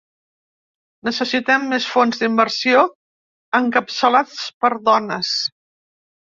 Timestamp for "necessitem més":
1.09-1.85